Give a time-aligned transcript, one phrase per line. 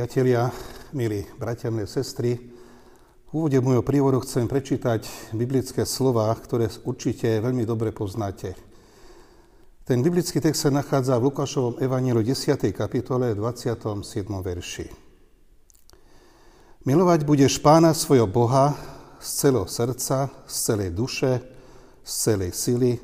[0.00, 0.48] Priatelia,
[0.96, 2.32] milí bratia, milé sestry,
[3.28, 5.04] v úvode môjho prívodu chcem prečítať
[5.36, 8.56] biblické slova, ktoré určite veľmi dobre poznáte.
[9.84, 12.72] Ten biblický text sa nachádza v Lukášovom evanílu 10.
[12.72, 14.00] kapitole 27.
[14.24, 14.88] verši.
[16.88, 18.72] Milovať budeš pána svojho Boha
[19.20, 21.44] z celého srdca, z celej duše,
[22.00, 22.96] z celej sily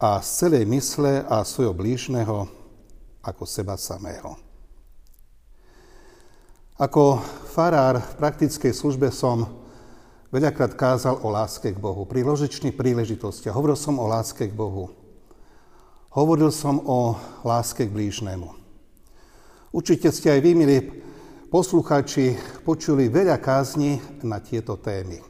[0.00, 2.48] a z celej mysle a svojho blížneho
[3.20, 4.45] ako seba samého.
[6.76, 7.24] Ako
[7.56, 9.48] farár v praktickej službe som
[10.28, 13.56] veľakrát kázal o láske k Bohu, pri ložičných príležitostiach.
[13.56, 14.92] Hovoril som o láske k Bohu.
[16.12, 17.16] Hovoril som o
[17.48, 18.52] láske k blížnemu.
[19.72, 20.76] Určite ste aj vy, milí
[21.48, 25.24] poslucháči, počuli veľa kázni na tieto témy.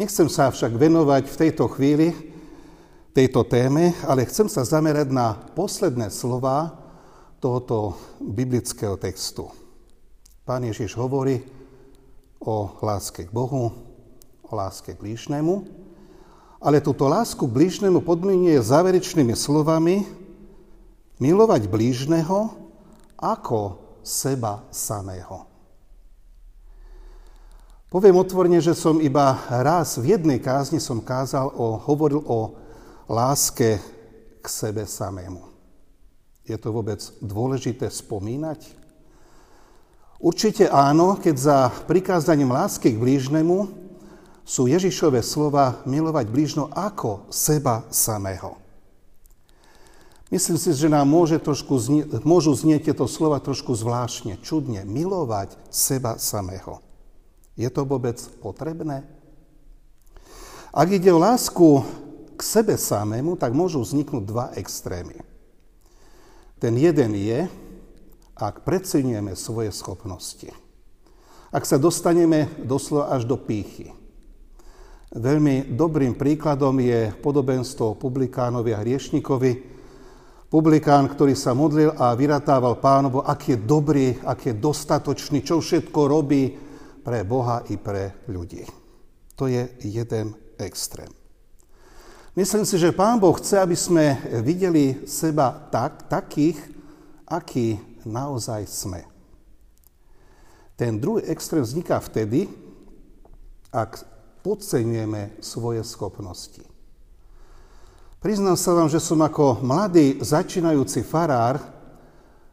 [0.00, 2.16] Nechcem sa však venovať v tejto chvíli
[3.12, 6.80] tejto téme, ale chcem sa zamerať na posledné slova
[7.44, 9.63] tohoto biblického textu.
[10.44, 11.40] Pán Ježiš hovorí
[12.36, 13.72] o láske k Bohu,
[14.44, 15.64] o láske k blížnemu,
[16.60, 20.04] ale túto lásku k blížnemu podmienuje záverečnými slovami
[21.16, 22.52] milovať blížneho
[23.16, 25.48] ako seba samého.
[27.88, 32.52] Poviem otvorne, že som iba raz v jednej kázni som kázal o, hovoril o
[33.08, 33.80] láske
[34.44, 35.40] k sebe samému.
[36.44, 38.83] Je to vôbec dôležité spomínať?
[40.24, 43.68] Určite áno, keď za prikázaním lásky k blížnemu
[44.40, 48.56] sú Ježišové slova milovať blížno ako seba samého.
[50.32, 54.88] Myslím si, že nám môže trošku znie, môžu znieť tieto slova trošku zvláštne, čudne.
[54.88, 56.80] Milovať seba samého.
[57.60, 59.04] Je to vôbec potrebné?
[60.72, 61.84] Ak ide o lásku
[62.34, 65.20] k sebe samému, tak môžu vzniknúť dva extrémy.
[66.56, 67.44] Ten jeden je,
[68.34, 70.50] ak preceňujeme svoje schopnosti.
[71.54, 73.94] Ak sa dostaneme doslova až do pýchy.
[75.14, 79.52] Veľmi dobrým príkladom je podobenstvo publikánovi a hriešnikovi.
[80.50, 86.00] Publikán, ktorý sa modlil a vyratával pánovo, ak je dobrý, ak je dostatočný, čo všetko
[86.10, 86.58] robí
[87.06, 88.66] pre Boha i pre ľudí.
[89.38, 91.10] To je jeden extrém.
[92.34, 96.58] Myslím si, že Pán Boh chce, aby sme videli seba tak, takých,
[97.30, 99.02] akí naozaj sme.
[100.74, 102.50] Ten druhý extrém vzniká vtedy,
[103.70, 104.02] ak
[104.42, 106.62] podceňujeme svoje schopnosti.
[108.24, 111.60] Priznám sa vám, že som ako mladý začínajúci farár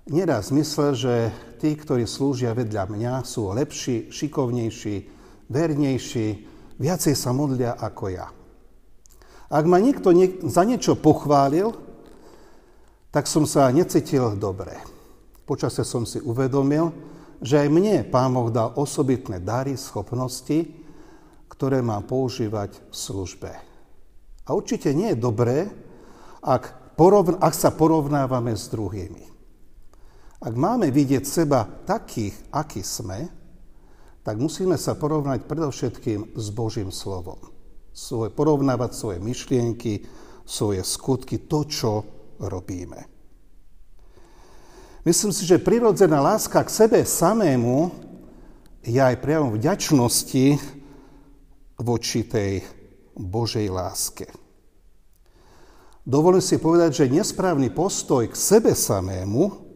[0.03, 1.15] neraz myslel, že
[1.63, 4.95] tí, ktorí slúžia vedľa mňa, sú lepší, šikovnejší,
[5.47, 6.27] vernejší,
[6.75, 8.27] viacej sa modlia ako ja.
[9.51, 11.75] Ak ma niekto nie, za niečo pochválil,
[13.11, 14.79] tak som sa necítil dobre.
[15.51, 16.95] Počasie som si uvedomil,
[17.43, 20.63] že aj mne Pán Boh dal osobitné dary, schopnosti,
[21.51, 23.51] ktoré mám používať v službe.
[24.47, 25.67] A určite nie je dobré,
[26.39, 29.27] ak, porovn- ak sa porovnávame s druhými.
[30.39, 33.27] Ak máme vidieť seba takých, akí sme,
[34.23, 37.51] tak musíme sa porovnať predovšetkým s Božím slovom.
[37.91, 40.07] Svoje, porovnávať svoje myšlienky,
[40.47, 41.91] svoje skutky, to, čo
[42.39, 43.20] robíme.
[45.01, 47.89] Myslím si, že prirodzená láska k sebe samému
[48.85, 50.61] je aj priamo vďačnosti
[51.81, 52.61] voči tej
[53.17, 54.29] Božej láske.
[56.05, 59.73] Dovolím si povedať, že nesprávny postoj k sebe samému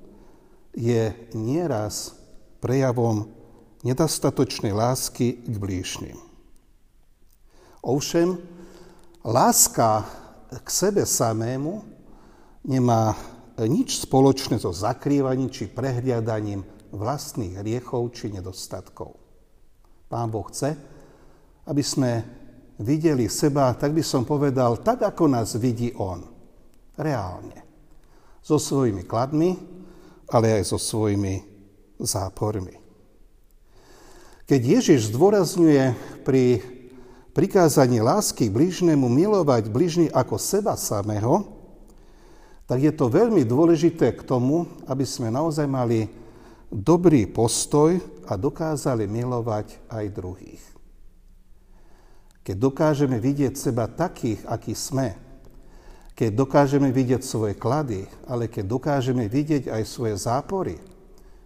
[0.77, 2.13] je nieraz
[2.61, 3.25] prejavom
[3.81, 6.17] nedostatočnej lásky k blížnym.
[7.81, 8.37] Ovšem,
[9.25, 10.05] láska
[10.53, 11.81] k sebe samému
[12.61, 13.17] nemá
[13.63, 19.15] nič spoločné so zakrývaním či prehliadaním vlastných hriechov či nedostatkov.
[20.11, 20.75] Pán Boh chce,
[21.65, 22.11] aby sme
[22.83, 26.19] videli seba, tak by som povedal, tak ako nás vidí On.
[26.99, 27.63] Reálne.
[28.43, 29.55] So svojimi kladmi,
[30.29, 31.41] ale aj so svojimi
[31.99, 32.75] zápormi.
[34.45, 35.83] Keď Ježiš zdôrazňuje
[36.21, 36.61] pri
[37.33, 41.54] prikázaní lásky bližnému milovať bližný ako seba samého,
[42.65, 46.09] tak je to veľmi dôležité k tomu, aby sme naozaj mali
[46.73, 50.63] dobrý postoj a dokázali milovať aj druhých.
[52.45, 55.17] Keď dokážeme vidieť seba takých, akí sme,
[56.15, 60.77] keď dokážeme vidieť svoje klady, ale keď dokážeme vidieť aj svoje zápory,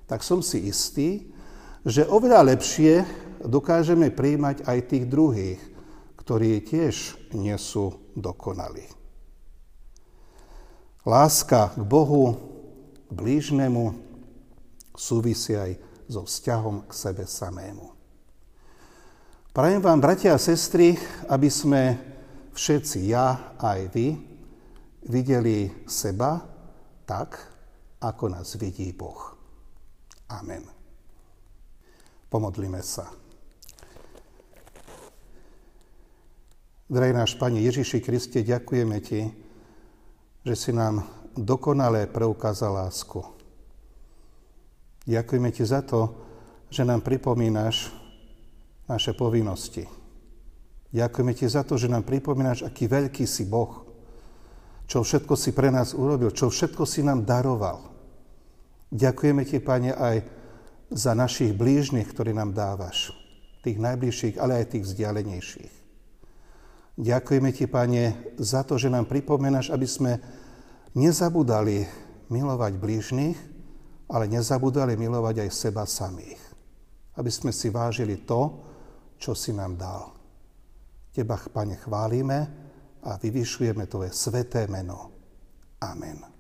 [0.08, 1.32] tak som si istý,
[1.88, 3.04] že oveľa lepšie
[3.44, 5.62] dokážeme príjmať aj tých druhých,
[6.20, 8.99] ktorí tiež nie sú dokonalí.
[11.08, 12.36] Láska k Bohu,
[13.08, 13.96] k blížnemu
[14.92, 15.80] súvisí aj
[16.12, 17.96] so vzťahom k sebe samému.
[19.56, 21.00] Prajem vám, bratia a sestry,
[21.32, 21.98] aby sme
[22.52, 24.08] všetci, ja aj vy,
[25.08, 26.44] videli seba
[27.08, 27.40] tak,
[28.04, 29.36] ako nás vidí Boh.
[30.30, 30.68] Amen.
[32.30, 33.10] Pomodlíme sa.
[36.90, 39.49] Drahý náš Pane Ježiši Kriste, ďakujeme Ti,
[40.46, 41.04] že si nám
[41.36, 43.24] dokonale preukázal lásku.
[45.10, 46.14] Ďakujeme Ti za to,
[46.70, 47.90] že nám pripomínaš
[48.86, 49.90] naše povinnosti.
[50.94, 53.86] Ďakujeme Ti za to, že nám pripomínaš, aký veľký si Boh,
[54.90, 57.86] čo všetko si pre nás urobil, čo všetko si nám daroval.
[58.90, 60.18] Ďakujeme Ti, Pane, aj
[60.90, 63.14] za našich blížnych, ktorí nám dávaš.
[63.62, 65.79] Tých najbližších, ale aj tých vzdialenejších.
[67.00, 70.20] Ďakujeme Ti, Pane, za to, že nám pripomenáš, aby sme
[71.00, 71.88] nezabudali
[72.28, 73.38] milovať blížnych,
[74.12, 76.42] ale nezabudali milovať aj seba samých.
[77.16, 78.68] Aby sme si vážili to,
[79.16, 80.12] čo si nám dal.
[81.16, 82.40] Teba, Pane, chválime
[83.00, 85.16] a vyvyšujeme Tvoje sveté meno.
[85.80, 86.39] Amen.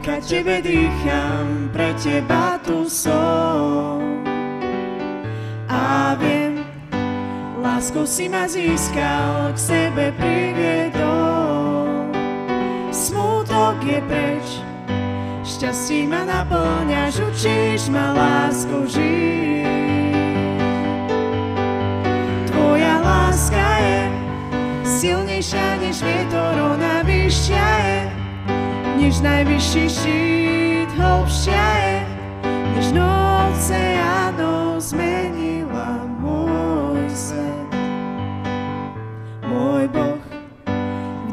[0.00, 4.00] Tebe dýcham, pre teba tu som.
[5.68, 6.64] A viem,
[7.60, 12.08] láskou si ma získal, k sebe priviedol.
[12.92, 14.46] Smutok je preč,
[15.44, 19.72] šťastí ma naplňaš, učíš ma lásku žiť.
[22.48, 24.00] Tvoja láska je
[24.86, 28.21] silnejšia než vietor, ona vyššia je
[29.02, 32.06] než najvyšší štít, hlbšia je,
[32.78, 37.70] než noc oceánov zmenila môj svet.
[39.42, 40.22] Môj Boh,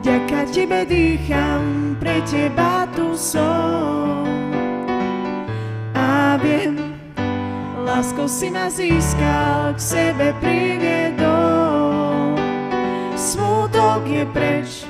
[0.01, 4.25] vďaka Tebe dýcham, pre Teba tu som.
[5.93, 6.97] A viem,
[7.85, 12.33] láskou si ma získal, k sebe priviedol.
[13.13, 14.88] Smutok je preč,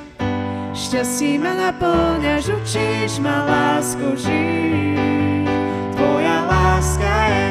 [0.89, 5.45] Šťastí ma naplňaš, učíš ma lásku žiť.
[5.93, 7.45] Tvoja láska je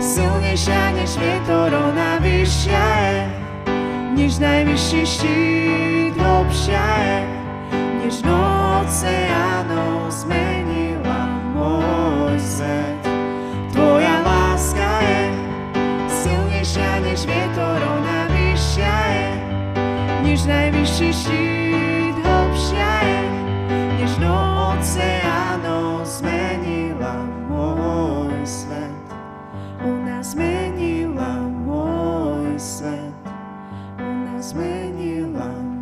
[0.00, 3.16] silnejšia než vietor, ona vyššia je,
[4.16, 7.18] než najvyšší štít, hlbšia je,
[8.00, 13.04] než noc oceánov zmenila môj svet.
[13.68, 15.22] Tvoja láska je
[16.08, 19.28] silnejšia než vietor, ona vyššia je,
[20.24, 22.05] než najvyšší štít,
[22.76, 23.32] čiach
[23.96, 27.16] nežnou oceánov zmenila
[27.48, 28.92] môj svet.
[30.26, 33.14] Zmenila môj svet.
[33.96, 35.75] Ona zmenila môj svet.